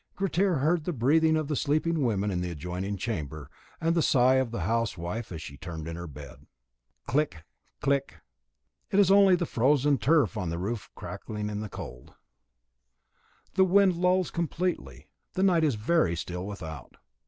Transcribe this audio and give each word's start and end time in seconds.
Grettir 0.15 0.55
heard 0.55 0.85
the 0.85 0.93
breathing 0.93 1.37
of 1.37 1.47
the 1.47 1.55
sleeping 1.55 2.01
women 2.01 2.31
in 2.31 2.41
the 2.41 2.49
adjoining 2.49 2.97
chamber, 2.97 3.51
and 3.79 3.93
the 3.93 4.01
sigh 4.01 4.37
of 4.37 4.49
the 4.49 4.61
housewife 4.61 5.31
as 5.31 5.43
she 5.43 5.57
turned 5.57 5.87
in 5.87 5.95
her 5.95 6.07
bed. 6.07 6.47
Click! 7.05 7.43
click! 7.81 8.15
It 8.89 8.99
is 8.99 9.11
only 9.11 9.35
the 9.35 9.45
frozen 9.45 9.99
turf 9.99 10.37
on 10.37 10.49
the 10.49 10.57
roof 10.57 10.89
cracking 10.95 11.45
with 11.47 11.61
the 11.61 11.69
cold. 11.69 12.15
The 13.53 13.63
wind 13.63 13.95
lulls 13.95 14.31
completely. 14.31 15.07
The 15.33 15.43
night 15.43 15.63
is 15.63 15.75
very 15.75 16.15
still 16.15 16.47
without. 16.47 16.95